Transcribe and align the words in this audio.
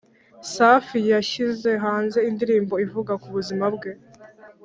safi 0.53 0.99
yashyize 1.13 1.69
hanze 1.85 2.19
indirimbo 2.29 2.73
ivuga 2.85 3.13
kubuzima 3.21 3.65
bwe 3.75 3.91